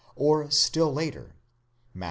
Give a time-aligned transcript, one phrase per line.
[0.15, 1.35] or still later
[1.93, 1.99] (Matt.